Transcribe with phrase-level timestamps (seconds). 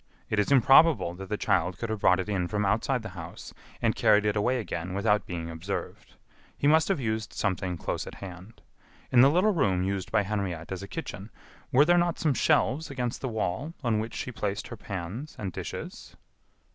[0.31, 3.53] It is improbable that the child could have brought it in from outside the house
[3.83, 6.15] and carried it away again without being observed.
[6.57, 8.63] He must have used something close at hand.
[9.11, 11.29] In the little room used by Henriette as a kitchen,
[11.71, 15.51] were there not some shelves against the wall on which she placed her pans and
[15.51, 16.15] dishes?"